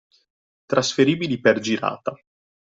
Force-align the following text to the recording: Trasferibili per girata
Trasferibili 0.65 1.39
per 1.39 1.59
girata 1.59 2.19